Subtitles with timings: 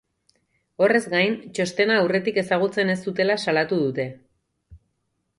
[0.85, 4.07] Horrez gain, txostena aurretik ezagutzen ez zutela salatu dute.